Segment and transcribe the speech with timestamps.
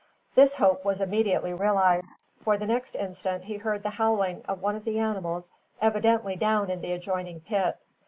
[0.33, 4.75] This hope was immediately realised, for the next instant he heard the howling of one
[4.75, 7.77] of the animals evidently down in the adjoining pit.